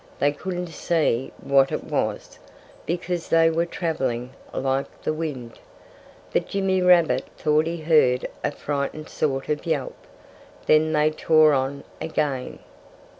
They 0.17 0.31
couldn't 0.31 0.69
see 0.69 1.31
what 1.41 1.71
it 1.71 1.83
was, 1.83 2.39
because 2.87 3.29
they 3.29 3.51
were 3.51 3.67
traveling 3.67 4.31
like 4.51 5.03
the 5.03 5.13
wind. 5.13 5.59
But 6.33 6.47
Jimmy 6.47 6.81
Rabbit 6.81 7.25
thought 7.37 7.67
he 7.67 7.81
heard 7.81 8.27
a 8.43 8.49
frightened 8.51 9.09
sort 9.09 9.47
of 9.47 9.63
yelp. 9.63 9.93
Then 10.65 10.93
they 10.93 11.11
tore 11.11 11.53
on 11.53 11.83
again. 12.01 12.57